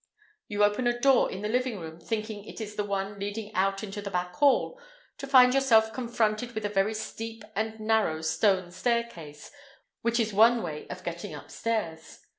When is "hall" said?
4.33-4.81